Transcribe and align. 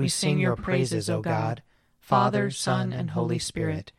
we 0.00 0.08
sing 0.08 0.38
your 0.38 0.56
praises, 0.56 1.10
O 1.10 1.20
God, 1.20 1.62
Father, 1.98 2.50
Son, 2.50 2.90
and 2.90 3.10
Holy 3.10 3.38
Spirit. 3.38 3.92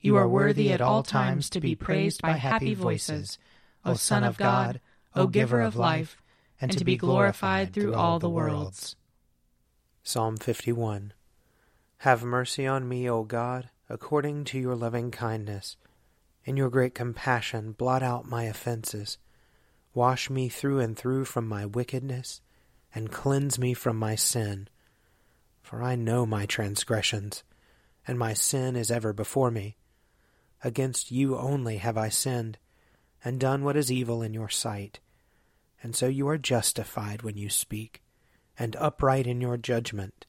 You 0.00 0.14
are 0.14 0.28
worthy 0.28 0.72
at 0.72 0.80
all 0.80 1.02
times 1.02 1.50
to 1.50 1.60
be 1.60 1.74
praised 1.74 2.22
by 2.22 2.34
happy 2.34 2.72
voices, 2.72 3.36
O 3.84 3.94
Son 3.94 4.22
of 4.22 4.36
God, 4.36 4.80
O 5.16 5.26
Giver 5.26 5.60
of 5.60 5.74
life, 5.74 6.22
and 6.60 6.70
to 6.78 6.84
be 6.84 6.96
glorified 6.96 7.72
through 7.72 7.94
all 7.94 8.20
the 8.20 8.30
worlds. 8.30 8.94
Psalm 10.04 10.36
51 10.36 11.14
Have 11.98 12.22
mercy 12.22 12.64
on 12.64 12.88
me, 12.88 13.10
O 13.10 13.24
God, 13.24 13.70
according 13.88 14.44
to 14.44 14.58
your 14.58 14.76
loving 14.76 15.10
kindness. 15.10 15.76
In 16.44 16.56
your 16.56 16.70
great 16.70 16.94
compassion, 16.94 17.72
blot 17.72 18.04
out 18.04 18.24
my 18.24 18.44
offenses. 18.44 19.18
Wash 19.94 20.30
me 20.30 20.48
through 20.48 20.78
and 20.78 20.96
through 20.96 21.24
from 21.24 21.48
my 21.48 21.66
wickedness, 21.66 22.40
and 22.94 23.10
cleanse 23.10 23.58
me 23.58 23.74
from 23.74 23.96
my 23.96 24.14
sin. 24.14 24.68
For 25.62 25.82
I 25.82 25.94
know 25.94 26.26
my 26.26 26.46
transgressions, 26.46 27.44
and 28.06 28.18
my 28.18 28.32
sin 28.32 28.76
is 28.76 28.90
ever 28.90 29.12
before 29.12 29.50
me. 29.50 29.76
Against 30.62 31.10
you 31.10 31.36
only 31.36 31.78
have 31.78 31.96
I 31.96 32.08
sinned, 32.08 32.58
and 33.24 33.38
done 33.38 33.64
what 33.64 33.76
is 33.76 33.92
evil 33.92 34.22
in 34.22 34.34
your 34.34 34.48
sight. 34.48 35.00
And 35.82 35.94
so 35.94 36.06
you 36.06 36.28
are 36.28 36.38
justified 36.38 37.22
when 37.22 37.36
you 37.36 37.48
speak, 37.48 38.02
and 38.58 38.76
upright 38.76 39.26
in 39.26 39.40
your 39.40 39.56
judgment. 39.56 40.26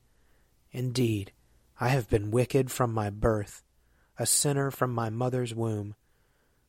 Indeed, 0.71 1.33
I 1.79 1.89
have 1.89 2.09
been 2.09 2.31
wicked 2.31 2.71
from 2.71 2.93
my 2.93 3.09
birth, 3.09 3.63
a 4.17 4.25
sinner 4.25 4.71
from 4.71 4.93
my 4.93 5.09
mother's 5.09 5.55
womb. 5.55 5.95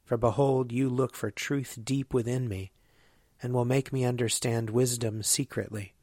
For 0.04 0.16
behold, 0.16 0.72
you 0.72 0.88
look 0.88 1.14
for 1.14 1.30
truth 1.30 1.78
deep 1.84 2.12
within 2.12 2.48
me, 2.48 2.72
and 3.42 3.52
will 3.52 3.64
make 3.64 3.92
me 3.92 4.04
understand 4.04 4.70
wisdom 4.70 5.22
secretly. 5.22 5.94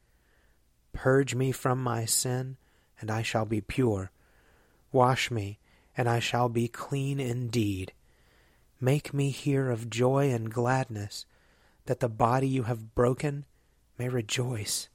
Purge 1.00 1.34
me 1.34 1.50
from 1.50 1.82
my 1.82 2.04
sin, 2.04 2.58
and 3.00 3.10
I 3.10 3.22
shall 3.22 3.46
be 3.46 3.62
pure. 3.62 4.10
Wash 4.92 5.30
me, 5.30 5.58
and 5.96 6.06
I 6.06 6.18
shall 6.18 6.50
be 6.50 6.68
clean 6.68 7.18
indeed. 7.18 7.94
Make 8.78 9.14
me 9.14 9.30
hear 9.30 9.70
of 9.70 9.88
joy 9.88 10.30
and 10.30 10.52
gladness, 10.52 11.24
that 11.86 12.00
the 12.00 12.10
body 12.10 12.48
you 12.48 12.64
have 12.64 12.94
broken 12.94 13.46
may 13.96 14.10
rejoice. 14.10 14.90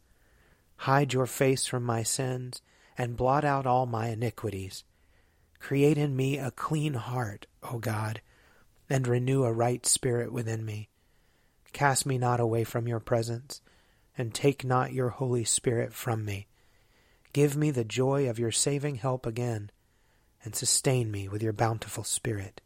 Hide 0.75 1.11
your 1.11 1.25
face 1.25 1.65
from 1.65 1.81
my 1.81 2.03
sins, 2.03 2.61
and 2.95 3.17
blot 3.17 3.43
out 3.43 3.65
all 3.65 3.87
my 3.87 4.09
iniquities. 4.09 4.83
Create 5.57 5.97
in 5.97 6.15
me 6.15 6.37
a 6.37 6.51
clean 6.51 6.93
heart, 6.93 7.47
O 7.63 7.79
God, 7.79 8.21
and 8.87 9.07
renew 9.07 9.43
a 9.43 9.51
right 9.51 9.83
spirit 9.87 10.31
within 10.31 10.65
me. 10.65 10.87
Cast 11.73 12.05
me 12.05 12.19
not 12.19 12.39
away 12.39 12.63
from 12.63 12.87
your 12.87 12.99
presence, 12.99 13.59
and 14.17 14.33
take 14.33 14.63
not 14.63 14.93
your 14.93 15.09
Holy 15.09 15.43
Spirit 15.43 15.93
from 15.93 16.23
me. 16.25 16.47
Give 17.33 17.57
me 17.57 17.71
the 17.71 17.83
joy 17.83 18.29
of 18.29 18.39
your 18.39 18.51
saving 18.51 18.95
help 18.95 19.25
again, 19.25 19.71
and 20.43 20.55
sustain 20.55 21.11
me 21.11 21.27
with 21.27 21.43
your 21.43 21.53
bountiful 21.53 22.03
Spirit. 22.03 22.61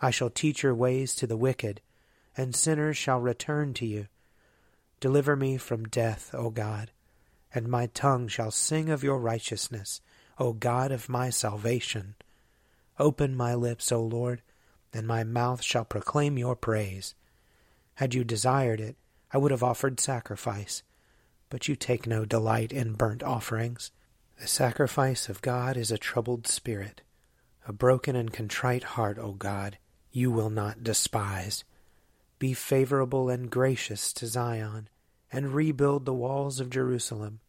I 0.00 0.10
shall 0.10 0.30
teach 0.30 0.62
your 0.62 0.74
ways 0.74 1.14
to 1.16 1.26
the 1.26 1.36
wicked, 1.36 1.80
and 2.36 2.54
sinners 2.54 2.96
shall 2.96 3.20
return 3.20 3.74
to 3.74 3.86
you. 3.86 4.08
Deliver 5.00 5.34
me 5.34 5.56
from 5.56 5.88
death, 5.88 6.30
O 6.32 6.50
God, 6.50 6.90
and 7.54 7.66
my 7.68 7.86
tongue 7.86 8.28
shall 8.28 8.50
sing 8.50 8.88
of 8.88 9.02
your 9.02 9.18
righteousness, 9.18 10.00
O 10.38 10.52
God 10.52 10.92
of 10.92 11.08
my 11.08 11.30
salvation. 11.30 12.14
Open 12.98 13.34
my 13.34 13.54
lips, 13.54 13.90
O 13.90 14.00
Lord, 14.00 14.42
and 14.92 15.06
my 15.06 15.24
mouth 15.24 15.62
shall 15.62 15.84
proclaim 15.84 16.38
your 16.38 16.54
praise. 16.54 17.14
Had 17.94 18.14
you 18.14 18.24
desired 18.24 18.80
it, 18.80 18.96
I 19.32 19.38
would 19.38 19.50
have 19.50 19.62
offered 19.62 19.98
sacrifice 20.00 20.82
but 21.52 21.68
you 21.68 21.76
take 21.76 22.06
no 22.06 22.24
delight 22.24 22.72
in 22.72 22.94
burnt 22.94 23.22
offerings. 23.22 23.90
The 24.40 24.46
sacrifice 24.46 25.28
of 25.28 25.42
God 25.42 25.76
is 25.76 25.90
a 25.90 25.98
troubled 25.98 26.46
spirit. 26.46 27.02
A 27.68 27.74
broken 27.74 28.16
and 28.16 28.32
contrite 28.32 28.84
heart, 28.84 29.18
O 29.18 29.32
God, 29.32 29.76
you 30.10 30.30
will 30.30 30.48
not 30.48 30.82
despise. 30.82 31.62
Be 32.38 32.54
favorable 32.54 33.28
and 33.28 33.50
gracious 33.50 34.14
to 34.14 34.26
Zion, 34.26 34.88
and 35.30 35.52
rebuild 35.52 36.06
the 36.06 36.14
walls 36.14 36.58
of 36.58 36.70
Jerusalem. 36.70 37.40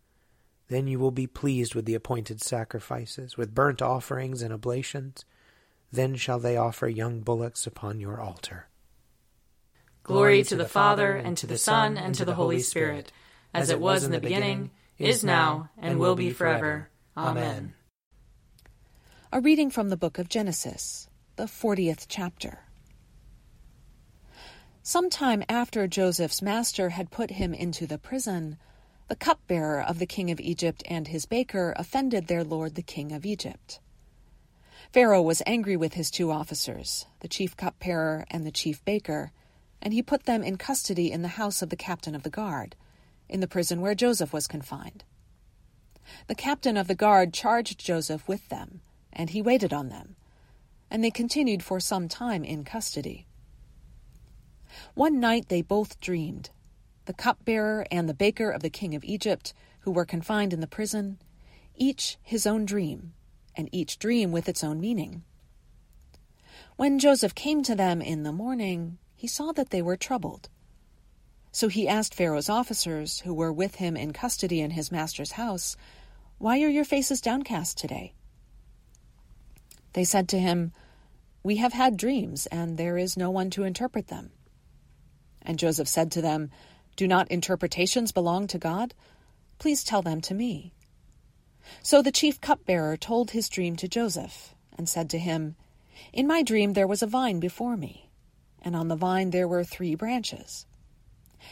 Then 0.68 0.86
you 0.86 1.00
will 1.00 1.12
be 1.12 1.26
pleased 1.26 1.74
with 1.74 1.86
the 1.86 1.96
appointed 1.96 2.42
sacrifices, 2.42 3.38
with 3.38 3.56
burnt 3.56 3.82
offerings 3.82 4.42
and 4.42 4.54
oblations. 4.54 5.24
Then 5.94 6.16
shall 6.16 6.40
they 6.40 6.58
offer 6.58 6.90
young 6.90 7.22
bullocks 7.22 7.66
upon 7.66 8.02
your 8.02 8.20
altar. 8.20 8.68
Glory 10.04 10.44
to 10.44 10.56
the 10.56 10.66
Father, 10.68 11.16
and 11.16 11.38
to 11.38 11.48
the 11.48 11.58
Son, 11.58 11.98
and 11.98 12.14
to 12.16 12.26
the 12.26 12.36
Holy 12.36 12.60
Spirit 12.60 13.12
as 13.54 13.70
it 13.70 13.80
was 13.80 14.04
in 14.04 14.12
the 14.12 14.20
beginning, 14.20 14.72
is 14.98 15.24
now, 15.24 15.70
and 15.78 16.00
will 16.00 16.16
be 16.16 16.32
forever. 16.32 16.90
Amen. 17.16 17.76
A 19.32 19.40
reading 19.40 19.70
from 19.70 19.90
the 19.90 19.98
book 19.98 20.18
of 20.18 20.30
Genesis, 20.30 21.08
the 21.36 21.46
40th 21.46 22.06
chapter. 22.08 22.60
Some 24.82 25.10
time 25.10 25.44
after 25.48 25.88
Joseph's 25.88 26.42
master 26.42 26.90
had 26.90 27.12
put 27.12 27.32
him 27.32 27.54
into 27.54 27.86
the 27.86 27.98
prison, 27.98 28.58
the 29.08 29.16
cupbearer 29.16 29.82
of 29.82 30.00
the 30.00 30.06
king 30.06 30.32
of 30.32 30.40
Egypt 30.40 30.84
and 30.88 31.08
his 31.08 31.26
baker 31.26 31.74
offended 31.78 32.28
their 32.28 32.44
lord 32.44 32.76
the 32.76 32.82
king 32.82 33.12
of 33.12 33.26
Egypt. 33.26 33.80
Pharaoh 34.92 35.22
was 35.22 35.42
angry 35.46 35.78
with 35.78 35.94
his 35.94 36.12
two 36.12 36.32
officers, 36.32 37.06
the 37.22 37.28
chief 37.28 37.56
cupbearer 37.56 38.26
and 38.30 38.46
the 38.46 38.52
chief 38.52 38.84
baker, 38.84 39.32
and 39.84 39.94
he 39.94 40.02
put 40.02 40.24
them 40.24 40.42
in 40.42 40.56
custody 40.58 41.12
in 41.12 41.22
the 41.22 41.28
house 41.28 41.62
of 41.62 41.70
the 41.70 41.76
captain 41.76 42.16
of 42.16 42.24
the 42.24 42.30
guard 42.30 42.76
in 43.28 43.42
the 43.42 43.48
prison 43.48 43.82
where 43.82 43.94
Joseph 43.94 44.32
was 44.32 44.48
confined. 44.48 45.04
The 46.28 46.36
captain 46.36 46.78
of 46.78 46.88
the 46.88 46.96
guard 46.96 47.34
charged 47.34 47.80
Joseph 47.80 48.26
with 48.28 48.48
them, 48.48 48.80
and 49.12 49.30
he 49.30 49.42
waited 49.42 49.74
on 49.74 49.90
them, 49.90 50.16
and 50.90 51.04
they 51.04 51.12
continued 51.12 51.62
for 51.62 51.82
some 51.82 52.08
time 52.08 52.46
in 52.46 52.64
custody. 52.64 53.28
One 54.94 55.20
night 55.20 55.50
they 55.50 55.62
both 55.62 56.00
dreamed, 56.00 56.50
the 57.04 57.14
cupbearer 57.14 57.86
and 57.92 58.08
the 58.08 58.14
baker 58.14 58.50
of 58.50 58.62
the 58.62 58.70
king 58.70 58.96
of 58.96 59.04
Egypt, 59.04 59.54
who 59.82 59.92
were 59.92 60.06
confined 60.06 60.54
in 60.54 60.62
the 60.62 60.68
prison, 60.68 61.20
each 61.76 62.18
his 62.22 62.48
own 62.48 62.66
dream, 62.66 63.14
and 63.54 63.68
each 63.74 64.00
dream 64.00 64.32
with 64.32 64.48
its 64.48 64.64
own 64.64 64.80
meaning. 64.80 65.24
When 66.78 67.00
Joseph 67.00 67.36
came 67.36 67.64
to 67.64 67.76
them 67.76 68.02
in 68.02 68.24
the 68.24 68.32
morning, 68.32 68.98
he 69.24 69.28
saw 69.28 69.54
that 69.54 69.70
they 69.70 69.82
were 69.82 69.96
troubled. 69.96 70.50
So 71.54 71.70
he 71.70 71.88
asked 71.88 72.14
Pharaoh's 72.14 72.50
officers, 72.50 73.22
who 73.22 73.34
were 73.34 73.54
with 73.54 73.76
him 73.76 73.96
in 73.96 74.12
custody 74.12 74.60
in 74.60 74.72
his 74.72 74.92
master's 74.92 75.32
house, 75.32 75.78
Why 76.40 76.62
are 76.62 76.68
your 76.68 76.84
faces 76.84 77.22
downcast 77.22 77.78
today? 77.78 78.16
They 79.94 80.04
said 80.04 80.28
to 80.28 80.40
him, 80.40 80.74
We 81.42 81.56
have 81.56 81.72
had 81.72 81.96
dreams, 81.96 82.48
and 82.48 82.78
there 82.78 82.98
is 82.98 83.16
no 83.16 83.32
one 83.32 83.50
to 83.52 83.64
interpret 83.64 84.08
them. 84.08 84.32
And 85.42 85.58
Joseph 85.58 85.88
said 85.88 86.12
to 86.12 86.22
them, 86.22 86.52
Do 86.98 87.08
not 87.08 87.32
interpretations 87.32 88.12
belong 88.12 88.48
to 88.48 88.58
God? 88.58 88.94
Please 89.58 89.86
tell 89.86 90.02
them 90.02 90.20
to 90.20 90.34
me. 90.34 90.74
So 91.82 92.02
the 92.02 92.12
chief 92.12 92.42
cupbearer 92.42 92.98
told 92.98 93.32
his 93.32 93.48
dream 93.48 93.78
to 93.78 93.88
Joseph, 93.88 94.54
and 94.78 94.90
said 94.90 95.10
to 95.12 95.18
him, 95.18 95.56
In 96.12 96.28
my 96.28 96.44
dream 96.44 96.74
there 96.74 96.88
was 96.88 97.02
a 97.02 97.08
vine 97.08 97.40
before 97.40 97.78
me, 97.78 98.10
and 98.64 98.76
on 98.76 98.88
the 98.88 98.96
vine 98.96 99.30
there 99.30 99.48
were 99.48 99.64
three 99.64 99.96
branches. 99.96 100.66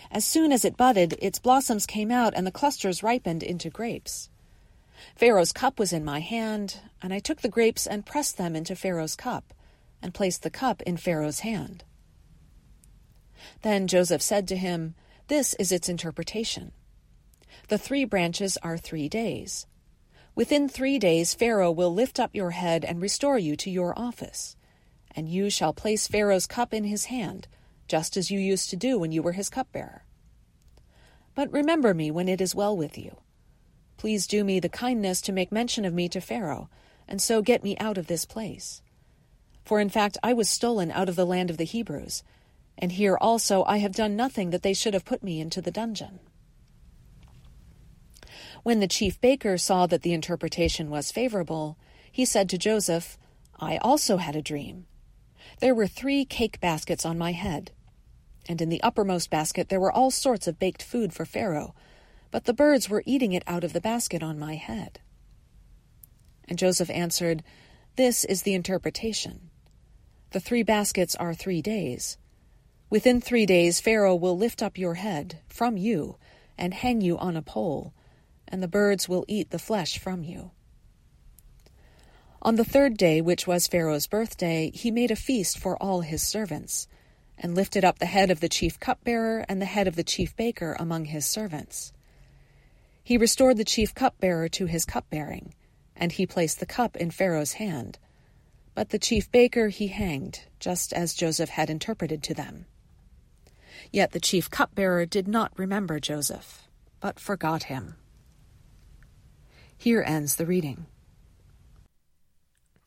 As 0.09 0.25
soon 0.25 0.51
as 0.51 0.63
it 0.63 0.77
budded, 0.77 1.15
its 1.21 1.39
blossoms 1.39 1.85
came 1.85 2.11
out, 2.11 2.33
and 2.35 2.47
the 2.47 2.51
clusters 2.51 3.03
ripened 3.03 3.43
into 3.43 3.69
grapes. 3.69 4.29
Pharaoh's 5.15 5.51
cup 5.51 5.79
was 5.79 5.91
in 5.91 6.05
my 6.05 6.19
hand, 6.19 6.77
and 7.01 7.13
I 7.13 7.19
took 7.19 7.41
the 7.41 7.49
grapes 7.49 7.85
and 7.87 8.05
pressed 8.05 8.37
them 8.37 8.55
into 8.55 8.75
Pharaoh's 8.75 9.15
cup, 9.15 9.53
and 10.01 10.13
placed 10.13 10.43
the 10.43 10.49
cup 10.49 10.81
in 10.83 10.97
Pharaoh's 10.97 11.39
hand. 11.39 11.83
Then 13.61 13.87
Joseph 13.87 14.21
said 14.21 14.47
to 14.47 14.55
him, 14.55 14.95
This 15.27 15.53
is 15.55 15.71
its 15.71 15.89
interpretation. 15.89 16.71
The 17.67 17.77
three 17.77 18.05
branches 18.05 18.57
are 18.63 18.77
three 18.77 19.09
days. 19.09 19.65
Within 20.35 20.69
three 20.69 20.97
days, 20.97 21.33
Pharaoh 21.33 21.71
will 21.71 21.93
lift 21.93 22.19
up 22.19 22.33
your 22.33 22.51
head 22.51 22.85
and 22.85 23.01
restore 23.01 23.37
you 23.37 23.55
to 23.57 23.69
your 23.69 23.97
office. 23.99 24.55
And 25.15 25.27
you 25.27 25.49
shall 25.49 25.73
place 25.73 26.07
Pharaoh's 26.07 26.47
cup 26.47 26.73
in 26.73 26.85
his 26.85 27.05
hand, 27.05 27.47
just 27.87 28.15
as 28.15 28.31
you 28.31 28.39
used 28.39 28.69
to 28.69 28.75
do 28.75 28.97
when 28.97 29.11
you 29.11 29.21
were 29.21 29.33
his 29.33 29.49
cupbearer. 29.49 30.05
But 31.35 31.51
remember 31.51 31.93
me 31.93 32.11
when 32.11 32.27
it 32.27 32.41
is 32.41 32.55
well 32.55 32.75
with 32.75 32.97
you. 32.97 33.17
Please 33.97 34.25
do 34.27 34.43
me 34.43 34.59
the 34.59 34.69
kindness 34.69 35.21
to 35.21 35.31
make 35.31 35.51
mention 35.51 35.85
of 35.85 35.93
me 35.93 36.09
to 36.09 36.21
Pharaoh, 36.21 36.69
and 37.07 37.21
so 37.21 37.41
get 37.41 37.63
me 37.63 37.77
out 37.77 37.97
of 37.97 38.07
this 38.07 38.25
place. 38.25 38.81
For 39.63 39.79
in 39.79 39.89
fact 39.89 40.17
I 40.23 40.33
was 40.33 40.49
stolen 40.49 40.91
out 40.91 41.09
of 41.09 41.15
the 41.15 41.25
land 41.25 41.49
of 41.49 41.57
the 41.57 41.65
Hebrews, 41.65 42.23
and 42.77 42.93
here 42.93 43.17
also 43.19 43.63
I 43.65 43.77
have 43.77 43.93
done 43.93 44.15
nothing 44.15 44.49
that 44.49 44.63
they 44.63 44.73
should 44.73 44.93
have 44.93 45.05
put 45.05 45.23
me 45.23 45.39
into 45.39 45.61
the 45.61 45.71
dungeon. 45.71 46.19
When 48.63 48.79
the 48.79 48.87
chief 48.87 49.19
baker 49.21 49.57
saw 49.57 49.85
that 49.87 50.01
the 50.01 50.13
interpretation 50.13 50.89
was 50.89 51.11
favorable, 51.11 51.77
he 52.11 52.25
said 52.25 52.49
to 52.49 52.57
Joseph, 52.57 53.17
I 53.59 53.77
also 53.77 54.17
had 54.17 54.35
a 54.35 54.41
dream. 54.41 54.85
There 55.59 55.75
were 55.75 55.87
three 55.87 56.25
cake 56.25 56.59
baskets 56.59 57.05
on 57.05 57.17
my 57.17 57.31
head, 57.31 57.71
and 58.47 58.61
in 58.61 58.69
the 58.69 58.81
uppermost 58.81 59.29
basket 59.29 59.69
there 59.69 59.79
were 59.79 59.91
all 59.91 60.11
sorts 60.11 60.47
of 60.47 60.59
baked 60.59 60.83
food 60.83 61.13
for 61.13 61.25
Pharaoh, 61.25 61.75
but 62.31 62.45
the 62.45 62.53
birds 62.53 62.89
were 62.89 63.03
eating 63.05 63.33
it 63.33 63.43
out 63.47 63.63
of 63.63 63.73
the 63.73 63.81
basket 63.81 64.23
on 64.23 64.39
my 64.39 64.55
head. 64.55 64.99
And 66.47 66.57
Joseph 66.57 66.89
answered, 66.89 67.43
This 67.95 68.23
is 68.25 68.41
the 68.43 68.53
interpretation. 68.53 69.49
The 70.31 70.39
three 70.39 70.63
baskets 70.63 71.15
are 71.15 71.33
three 71.33 71.61
days. 71.61 72.17
Within 72.89 73.21
three 73.21 73.45
days 73.45 73.79
Pharaoh 73.79 74.15
will 74.15 74.37
lift 74.37 74.61
up 74.61 74.77
your 74.77 74.95
head 74.95 75.39
from 75.47 75.77
you 75.77 76.17
and 76.57 76.73
hang 76.73 77.01
you 77.01 77.17
on 77.17 77.37
a 77.37 77.41
pole 77.41 77.93
and 78.51 78.61
the 78.61 78.67
birds 78.67 79.07
will 79.07 79.25
eat 79.27 79.49
the 79.49 79.59
flesh 79.59 79.97
from 79.97 80.23
you. 80.23 80.51
On 82.43 82.55
the 82.55 82.65
third 82.65 82.97
day, 82.97 83.21
which 83.21 83.45
was 83.45 83.67
Pharaoh's 83.67 84.07
birthday, 84.07 84.71
he 84.73 84.89
made 84.89 85.11
a 85.11 85.15
feast 85.15 85.59
for 85.59 85.77
all 85.77 86.01
his 86.01 86.23
servants, 86.23 86.87
and 87.37 87.53
lifted 87.53 87.85
up 87.85 87.99
the 87.99 88.07
head 88.07 88.31
of 88.31 88.39
the 88.39 88.49
chief 88.49 88.79
cupbearer 88.79 89.45
and 89.47 89.61
the 89.61 89.67
head 89.67 89.87
of 89.87 89.95
the 89.95 90.03
chief 90.03 90.35
baker 90.35 90.75
among 90.79 91.05
his 91.05 91.23
servants. 91.23 91.93
He 93.03 93.15
restored 93.15 93.57
the 93.57 93.63
chief 93.63 93.93
cupbearer 93.93 94.49
to 94.49 94.65
his 94.65 94.85
cupbearing, 94.85 95.53
and 95.95 96.11
he 96.11 96.25
placed 96.25 96.59
the 96.59 96.65
cup 96.65 96.95
in 96.97 97.11
Pharaoh's 97.11 97.53
hand. 97.53 97.99
But 98.73 98.89
the 98.89 98.99
chief 98.99 99.31
baker 99.31 99.67
he 99.67 99.87
hanged, 99.89 100.45
just 100.59 100.93
as 100.93 101.13
Joseph 101.13 101.49
had 101.49 101.69
interpreted 101.69 102.23
to 102.23 102.33
them. 102.33 102.65
Yet 103.91 104.13
the 104.13 104.19
chief 104.19 104.49
cupbearer 104.49 105.05
did 105.05 105.27
not 105.27 105.51
remember 105.59 105.99
Joseph, 105.99 106.67
but 106.99 107.19
forgot 107.19 107.63
him. 107.63 107.97
Here 109.77 110.03
ends 110.05 110.37
the 110.37 110.47
reading. 110.47 110.87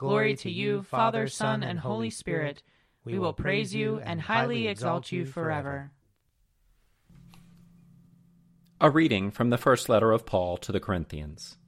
Glory 0.00 0.34
to 0.34 0.50
you, 0.50 0.82
Father, 0.82 1.28
Son, 1.28 1.62
and 1.62 1.78
Holy 1.78 2.08
Spirit. 2.08 2.62
We 3.04 3.18
will 3.18 3.34
praise 3.34 3.74
you 3.74 4.00
and 4.02 4.18
highly 4.18 4.66
exalt 4.66 5.12
you 5.12 5.26
forever. 5.26 5.90
A 8.80 8.88
reading 8.88 9.30
from 9.30 9.50
the 9.50 9.58
first 9.58 9.90
letter 9.90 10.10
of 10.10 10.24
Paul 10.24 10.56
to 10.56 10.72
the 10.72 10.80
Corinthians. 10.80 11.58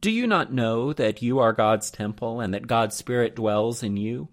Do 0.00 0.10
you 0.10 0.26
not 0.26 0.52
know 0.52 0.92
that 0.92 1.22
you 1.22 1.38
are 1.38 1.52
God's 1.52 1.92
temple 1.92 2.40
and 2.40 2.52
that 2.52 2.66
God's 2.66 2.96
Spirit 2.96 3.36
dwells 3.36 3.84
in 3.84 3.96
you? 3.96 4.26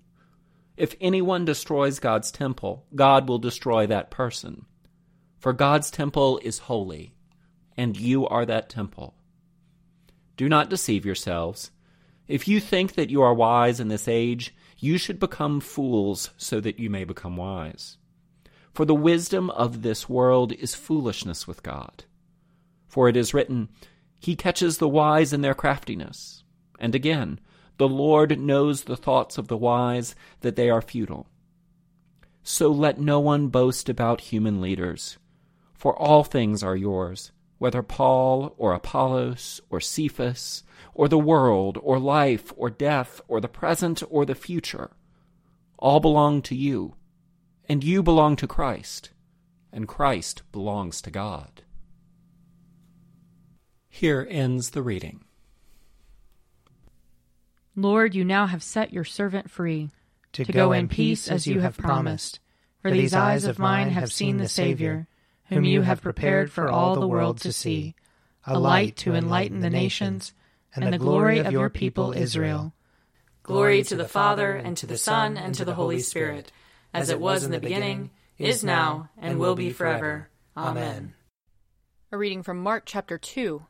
If 0.78 0.96
anyone 1.00 1.46
destroys 1.46 2.00
God's 2.00 2.32
temple, 2.32 2.88
God 2.96 3.30
will 3.30 3.38
destroy 3.38 3.86
that 3.86 4.10
person. 4.10 4.66
For 5.38 5.54
God's 5.54 5.92
temple 5.92 6.40
is 6.42 6.58
holy 6.58 7.14
and 7.78 7.96
you 7.96 8.28
are 8.28 8.48
that 8.48 8.68
temple. 8.68 9.14
Do 10.38 10.50
not 10.50 10.72
deceive 10.72 11.06
yourselves. 11.06 11.70
If 12.30 12.48
you 12.48 12.60
think 12.60 12.94
that 12.94 13.10
you 13.10 13.24
are 13.24 13.34
wise 13.34 13.80
in 13.80 13.88
this 13.88 14.08
age, 14.08 14.54
you 14.78 15.00
should 15.00 15.20
become 15.20 15.60
fools 15.60 16.30
so 16.38 16.62
that 16.62 16.78
you 16.78 16.88
may 16.88 17.04
become 17.04 17.36
wise. 17.36 17.98
For 18.72 18.86
the 18.86 18.94
wisdom 18.94 19.50
of 19.50 19.82
this 19.82 20.08
world 20.08 20.54
is 20.54 20.76
foolishness 20.76 21.48
with 21.48 21.64
God. 21.64 22.04
For 22.88 23.10
it 23.10 23.18
is 23.18 23.34
written, 23.34 23.70
He 24.20 24.36
catches 24.36 24.78
the 24.78 24.88
wise 24.88 25.34
in 25.34 25.42
their 25.42 25.56
craftiness. 25.56 26.44
And 26.80 26.94
again, 26.94 27.40
the 27.78 27.90
Lord 27.90 28.40
knows 28.40 28.84
the 28.84 28.96
thoughts 28.96 29.40
of 29.40 29.48
the 29.48 29.58
wise, 29.58 30.14
that 30.42 30.56
they 30.56 30.70
are 30.70 30.84
futile. 30.84 31.26
So 32.44 32.70
let 32.70 33.00
no 33.00 33.20
one 33.20 33.48
boast 33.48 33.90
about 33.90 34.22
human 34.22 34.62
leaders, 34.62 35.18
for 35.74 35.98
all 35.98 36.24
things 36.24 36.62
are 36.62 36.76
yours 36.76 37.32
whether 37.60 37.84
Paul 37.84 38.56
or 38.58 38.74
Apollos 38.74 39.62
or 39.70 39.80
Cephas 39.80 40.64
or 40.94 41.08
the 41.08 41.20
world 41.20 41.78
or 41.84 42.00
life 42.00 42.52
or 42.58 42.70
death 42.70 43.22
or 43.28 43.40
the 43.40 43.48
present 43.48 44.02
or 44.10 44.26
the 44.26 44.34
future, 44.34 44.92
all 45.78 46.00
belong 46.00 46.42
to 46.44 46.56
you, 46.56 46.96
and 47.68 47.84
you 47.84 48.02
belong 48.02 48.36
to 48.38 48.48
Christ, 48.48 49.12
and 49.72 49.88
Christ 49.88 50.42
belongs 50.52 51.02
to 51.02 51.12
God. 51.12 51.62
Here 53.90 54.26
ends 54.30 54.72
the 54.72 54.82
reading. 54.82 55.26
Lord, 57.76 58.16
you 58.16 58.24
now 58.26 58.48
have 58.48 58.64
set 58.64 58.94
your 58.94 59.06
servant 59.06 59.50
free 59.50 59.90
to, 60.34 60.46
to 60.46 60.52
go 60.52 60.72
in 60.72 60.88
peace 60.88 61.30
as 61.30 61.46
you 61.48 61.60
have 61.60 61.78
promised. 61.78 62.40
For 62.82 62.92
these 62.92 63.14
eyes 63.14 63.44
of 63.44 63.60
mine 63.60 63.90
have 63.90 64.12
seen 64.12 64.38
the 64.38 64.48
Savior 64.48 65.08
whom 65.50 65.64
you 65.66 65.82
have 65.82 66.02
prepared 66.02 66.52
for 66.52 66.70
all 66.70 66.96
the 66.96 67.08
world 67.08 67.40
to 67.42 67.52
see, 67.52 67.96
a 68.46 68.58
light 68.58 68.96
to 68.98 69.14
enlighten 69.14 69.60
the 69.60 69.70
nations, 69.70 70.34
and 70.76 70.94
the 70.94 70.98
glory 70.98 71.40
of 71.40 71.52
your 71.52 71.70
people 71.70 72.14
Israel. 72.14 72.74
Glory 73.44 73.84
to 73.84 73.96
the 73.96 74.08
Father, 74.08 74.54
and 74.56 74.78
to 74.78 74.86
the 74.86 74.98
Son, 74.98 75.38
and 75.38 75.56
to 75.56 75.66
the 75.66 75.74
Holy 75.74 76.00
Spirit, 76.00 76.52
as 76.94 77.10
it 77.10 77.20
was 77.20 77.44
in 77.44 77.52
the 77.52 77.60
beginning, 77.60 78.12
is 78.38 78.64
now, 78.64 79.10
and 79.18 79.40
will 79.40 79.56
be 79.56 79.72
forever. 79.72 80.30
Amen. 80.56 81.14
A 82.12 82.18
reading 82.18 82.44
from 82.44 82.62
Mark 82.62 82.84
chapter 82.86 83.18
2. 83.18 83.64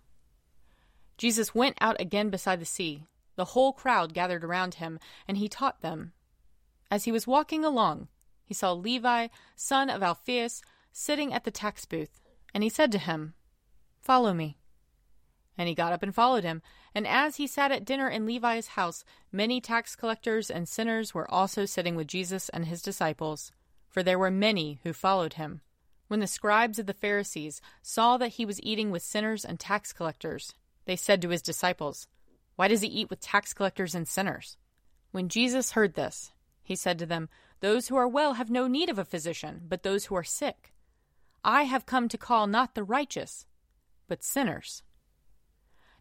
Jesus 1.17 1.55
went 1.55 1.77
out 1.81 1.99
again 1.99 2.29
beside 2.29 2.59
the 2.59 2.65
sea. 2.65 3.03
The 3.35 3.45
whole 3.45 3.73
crowd 3.73 4.13
gathered 4.13 4.43
around 4.43 4.75
him, 4.75 4.99
and 5.27 5.37
he 5.37 5.47
taught 5.47 5.81
them. 5.81 6.11
As 6.91 7.05
he 7.05 7.11
was 7.11 7.27
walking 7.27 7.63
along, 7.63 8.07
he 8.43 8.53
saw 8.53 8.73
Levi, 8.73 9.27
son 9.55 9.89
of 9.89 10.01
Alphaeus, 10.01 10.61
sitting 10.91 11.33
at 11.33 11.43
the 11.43 11.51
tax 11.51 11.85
booth, 11.85 12.19
and 12.53 12.63
he 12.63 12.69
said 12.69 12.91
to 12.91 12.97
him, 12.97 13.33
Follow 14.01 14.33
me. 14.33 14.57
And 15.57 15.67
he 15.67 15.75
got 15.75 15.91
up 15.91 16.01
and 16.01 16.15
followed 16.15 16.43
him. 16.43 16.61
And 16.95 17.05
as 17.05 17.35
he 17.35 17.45
sat 17.45 17.71
at 17.71 17.85
dinner 17.85 18.09
in 18.09 18.25
Levi's 18.25 18.67
house, 18.67 19.03
many 19.31 19.59
tax 19.59 19.95
collectors 19.95 20.49
and 20.49 20.67
sinners 20.67 21.13
were 21.13 21.29
also 21.29 21.65
sitting 21.65 21.95
with 21.95 22.07
Jesus 22.07 22.47
and 22.49 22.65
his 22.65 22.81
disciples, 22.81 23.51
for 23.89 24.01
there 24.01 24.17
were 24.17 24.31
many 24.31 24.79
who 24.83 24.93
followed 24.93 25.33
him. 25.33 25.61
When 26.07 26.21
the 26.21 26.27
scribes 26.27 26.79
of 26.79 26.85
the 26.85 26.93
Pharisees 26.93 27.61
saw 27.83 28.17
that 28.17 28.29
he 28.29 28.45
was 28.45 28.61
eating 28.63 28.89
with 28.89 29.03
sinners 29.03 29.45
and 29.45 29.59
tax 29.59 29.93
collectors, 29.93 30.53
they 30.85 30.95
said 30.95 31.21
to 31.21 31.29
his 31.29 31.41
disciples, 31.41 32.07
Why 32.55 32.67
does 32.67 32.81
he 32.81 32.87
eat 32.87 33.09
with 33.09 33.19
tax 33.19 33.53
collectors 33.53 33.93
and 33.93 34.07
sinners? 34.07 34.57
When 35.11 35.29
Jesus 35.29 35.73
heard 35.73 35.93
this, 35.93 36.31
he 36.63 36.75
said 36.75 36.97
to 36.99 37.05
them, 37.05 37.29
Those 37.59 37.89
who 37.89 37.95
are 37.95 38.07
well 38.07 38.33
have 38.33 38.49
no 38.49 38.67
need 38.67 38.89
of 38.89 38.97
a 38.97 39.05
physician, 39.05 39.61
but 39.67 39.83
those 39.83 40.05
who 40.05 40.15
are 40.15 40.23
sick. 40.23 40.73
I 41.43 41.63
have 41.63 41.85
come 41.85 42.09
to 42.09 42.17
call 42.17 42.47
not 42.47 42.75
the 42.75 42.83
righteous, 42.83 43.45
but 44.07 44.23
sinners. 44.23 44.83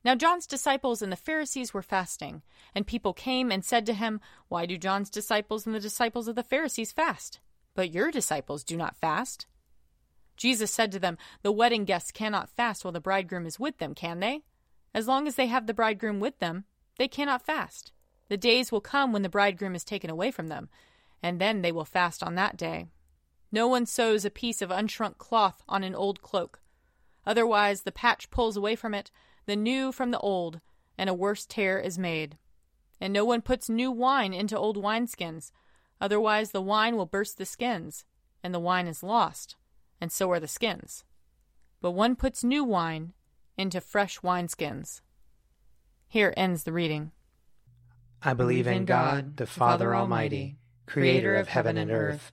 Now 0.05 0.15
John's 0.15 0.47
disciples 0.47 1.03
and 1.03 1.13
the 1.13 1.17
Pharisees 1.17 1.75
were 1.75 1.83
fasting, 1.83 2.43
and 2.75 2.87
people 2.87 3.13
came 3.13 3.51
and 3.51 3.65
said 3.65 3.85
to 3.87 3.95
him, 3.95 4.21
Why 4.49 4.67
do 4.67 4.79
John's 4.79 5.11
disciples 5.11 5.67
and 5.67 5.75
the 5.75 5.81
disciples 5.81 6.29
of 6.29 6.37
the 6.37 6.43
Pharisees 6.43 6.93
fast? 6.93 7.41
But 7.75 7.93
your 7.93 8.11
disciples 8.11 8.65
do 8.65 8.77
not 8.77 8.97
fast. 8.97 9.47
Jesus 10.37 10.71
said 10.71 10.93
to 10.93 10.99
them, 10.99 11.19
The 11.43 11.53
wedding 11.53 11.85
guests 11.85 12.13
cannot 12.13 12.49
fast 12.49 12.85
while 12.85 12.93
the 12.93 13.01
bridegroom 13.01 13.45
is 13.45 13.59
with 13.59 13.79
them, 13.79 13.95
can 13.95 14.21
they? 14.21 14.43
As 14.95 15.09
long 15.09 15.27
as 15.27 15.35
they 15.35 15.47
have 15.47 15.67
the 15.67 15.75
bridegroom 15.75 16.21
with 16.21 16.39
them, 16.39 16.65
they 16.99 17.09
cannot 17.09 17.45
fast. 17.45 17.93
The 18.29 18.37
days 18.37 18.71
will 18.71 18.81
come 18.81 19.13
when 19.13 19.23
the 19.23 19.29
bridegroom 19.29 19.75
is 19.75 19.85
taken 19.85 20.11
away 20.11 20.31
from 20.31 20.49
them, 20.49 20.69
and 21.23 21.41
then 21.41 21.63
they 21.63 21.73
will 21.73 21.85
fast 21.85 22.23
on 22.23 22.35
that 22.37 22.57
day. 22.57 22.87
No 23.51 23.67
one 23.67 23.87
sews 23.87 24.25
a 24.25 24.31
piece 24.31 24.61
of 24.61 24.71
unshrunk 24.71 25.19
cloth 25.19 25.63
on 25.69 25.83
an 25.83 25.95
old 25.95 26.21
cloak. 26.23 26.61
Otherwise, 27.27 27.83
the 27.83 27.93
patch 27.93 28.31
pulls 28.31 28.57
away 28.57 28.77
from 28.77 28.95
it 28.95 29.11
the 29.47 29.57
new 29.57 29.93
from 29.93 30.11
the 30.11 30.19
old, 30.19 30.61
and 30.99 31.09
a 31.09 31.15
worse 31.15 31.47
tear 31.47 31.79
is 31.79 31.99
made. 31.99 32.37
And 33.01 33.13
no 33.13 33.25
one 33.25 33.41
puts 33.41 33.71
new 33.71 33.91
wine 33.91 34.35
into 34.35 34.59
old 34.59 34.77
wineskins, 34.77 35.51
otherwise 36.01 36.51
the 36.51 36.61
wine 36.61 36.97
will 36.97 37.07
burst 37.07 37.39
the 37.39 37.47
skins, 37.47 38.05
and 38.43 38.53
the 38.53 38.61
wine 38.61 38.87
is 38.87 39.03
lost, 39.03 39.57
and 40.01 40.13
so 40.13 40.31
are 40.31 40.41
the 40.41 40.49
skins. 40.49 41.05
But 41.81 41.93
one 41.93 42.15
puts 42.15 42.45
new 42.45 42.63
wine 42.63 43.15
into 43.57 43.81
fresh 43.81 44.21
wineskins. 44.21 45.01
Here 46.07 46.35
ends 46.37 46.65
the 46.65 46.73
reading. 46.73 47.13
I 48.23 48.35
believe 48.35 48.67
in 48.67 48.85
God, 48.85 49.37
the 49.37 49.47
Father 49.47 49.95
Almighty, 49.95 50.57
creator 50.87 51.37
of 51.37 51.49
heaven 51.49 51.77
and 51.77 51.91
earth. 51.91 52.33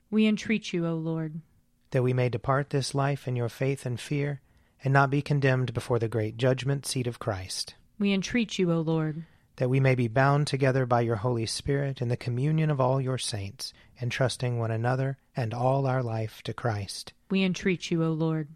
We 0.11 0.27
entreat 0.27 0.71
you, 0.73 0.85
O 0.85 0.93
Lord. 0.93 1.41
That 1.89 2.03
we 2.03 2.13
may 2.13 2.29
depart 2.29 2.69
this 2.69 2.93
life 2.93 3.27
in 3.27 3.35
your 3.35 3.49
faith 3.49 3.85
and 3.85 3.99
fear, 3.99 4.41
and 4.83 4.93
not 4.93 5.09
be 5.09 5.23
condemned 5.23 5.73
before 5.73 5.97
the 5.97 6.07
great 6.07 6.37
judgment 6.37 6.85
seat 6.85 7.07
of 7.07 7.17
Christ. 7.17 7.73
We 7.97 8.13
entreat 8.13 8.59
you, 8.59 8.71
O 8.71 8.81
Lord 8.81 9.25
that 9.61 9.69
we 9.69 9.79
may 9.79 9.93
be 9.93 10.07
bound 10.07 10.47
together 10.47 10.87
by 10.87 11.01
your 11.01 11.17
Holy 11.17 11.45
Spirit 11.45 12.01
in 12.01 12.07
the 12.07 12.17
communion 12.17 12.71
of 12.71 12.81
all 12.81 12.99
your 12.99 13.19
saints, 13.19 13.73
entrusting 14.01 14.57
one 14.57 14.71
another 14.71 15.17
and 15.35 15.53
all 15.53 15.85
our 15.85 16.01
life 16.01 16.41
to 16.41 16.51
Christ. 16.51 17.13
We 17.29 17.43
entreat 17.43 17.91
you, 17.91 18.03
O 18.03 18.11
Lord. 18.11 18.47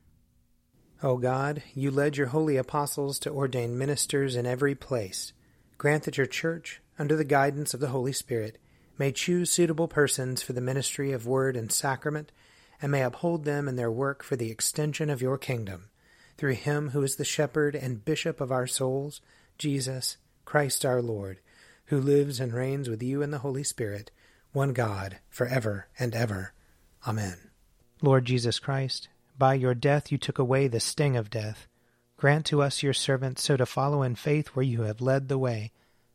O 1.03 1.17
God, 1.17 1.61
you 1.75 1.91
led 1.91 2.17
your 2.17 2.27
holy 2.27 2.57
apostles 2.57 3.19
to 3.19 3.29
ordain 3.29 3.77
ministers 3.77 4.35
in 4.35 4.47
every 4.47 4.73
place. 4.73 5.31
Grant 5.77 6.05
that 6.05 6.17
your 6.17 6.25
church, 6.25 6.81
under 6.97 7.15
the 7.15 7.23
guidance 7.23 7.75
of 7.75 7.81
the 7.81 7.89
Holy 7.89 8.13
Spirit, 8.13 8.57
may 8.97 9.11
choose 9.11 9.51
suitable 9.51 9.87
persons 9.87 10.41
for 10.41 10.53
the 10.53 10.61
ministry 10.61 11.11
of 11.11 11.27
word 11.27 11.55
and 11.55 11.71
sacrament, 11.71 12.31
and 12.81 12.91
may 12.91 13.03
uphold 13.03 13.43
them 13.43 13.67
in 13.67 13.75
their 13.75 13.91
work 13.91 14.23
for 14.23 14.35
the 14.35 14.51
extension 14.51 15.09
of 15.09 15.21
your 15.21 15.37
kingdom. 15.37 15.89
Through 16.37 16.55
him 16.55 16.89
who 16.89 17.01
is 17.03 17.15
the 17.15 17.25
shepherd 17.25 17.75
and 17.75 18.03
bishop 18.03 18.41
of 18.41 18.51
our 18.51 18.67
souls, 18.67 19.21
Jesus, 19.57 20.17
Christ 20.43 20.85
our 20.85 21.01
Lord, 21.01 21.39
who 21.85 21.99
lives 21.99 22.39
and 22.39 22.53
reigns 22.53 22.89
with 22.89 23.01
you 23.01 23.21
in 23.21 23.31
the 23.31 23.39
Holy 23.39 23.63
Spirit, 23.63 24.11
one 24.51 24.73
God, 24.73 25.19
for 25.29 25.47
ever 25.47 25.87
and 25.97 26.13
ever. 26.13 26.53
Amen. 27.07 27.51
Lord 28.01 28.25
Jesus 28.25 28.59
Christ, 28.59 29.07
by 29.37 29.53
your 29.53 29.73
death 29.73 30.11
you 30.11 30.17
took 30.17 30.39
away 30.39 30.67
the 30.67 30.79
sting 30.79 31.15
of 31.15 31.29
death. 31.29 31.67
Grant 32.17 32.45
to 32.47 32.61
us, 32.61 32.81
your 32.81 32.93
servants, 32.93 33.43
so 33.43 33.57
to 33.57 33.65
follow 33.65 34.01
in 34.01 34.15
faith 34.15 34.49
where 34.49 34.63
you 34.63 34.83
have 34.83 35.01
led 35.01 35.27
the 35.27 35.37
way, 35.37 35.71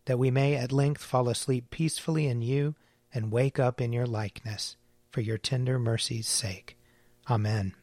that 0.07 0.19
we 0.19 0.31
may 0.31 0.55
at 0.57 0.73
length 0.73 1.03
fall 1.03 1.29
asleep 1.29 1.71
peacefully 1.71 2.27
in 2.27 2.43
you 2.43 2.75
and 3.13 3.33
wake 3.33 3.59
up 3.59 3.81
in 3.81 3.93
your 3.93 4.07
likeness, 4.07 4.77
for 5.11 5.21
your 5.21 5.39
tender 5.39 5.79
mercy's 5.79 6.29
sake. 6.29 6.77
Amen. 7.29 7.75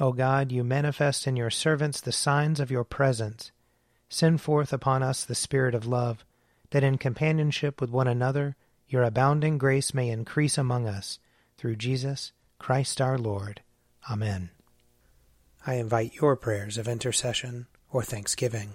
O 0.00 0.12
God, 0.12 0.52
you 0.52 0.64
manifest 0.64 1.26
in 1.26 1.36
your 1.36 1.50
servants 1.50 2.00
the 2.00 2.12
signs 2.12 2.60
of 2.60 2.70
your 2.70 2.84
presence 2.84 3.52
Send 4.08 4.40
forth 4.40 4.72
upon 4.72 5.02
us 5.02 5.24
the 5.24 5.34
Spirit 5.34 5.74
of 5.74 5.86
love, 5.86 6.24
that 6.70 6.84
in 6.84 6.98
companionship 6.98 7.80
with 7.80 7.90
one 7.90 8.08
another 8.08 8.56
your 8.88 9.02
abounding 9.02 9.58
grace 9.58 9.92
may 9.92 10.10
increase 10.10 10.56
among 10.56 10.86
us, 10.86 11.18
through 11.56 11.76
Jesus 11.76 12.32
Christ 12.58 13.00
our 13.00 13.18
Lord. 13.18 13.62
Amen. 14.08 14.50
I 15.66 15.74
invite 15.74 16.14
your 16.14 16.36
prayers 16.36 16.78
of 16.78 16.86
intercession 16.86 17.66
or 17.90 18.04
thanksgiving. 18.04 18.74